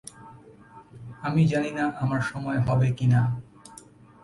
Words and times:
আমি 1.21 1.41
জানিনা 1.47 1.85
আমার 1.99 2.21
সময় 2.21 2.59
হবে 2.59 2.87
কি 2.97 3.05
না। 3.05 3.21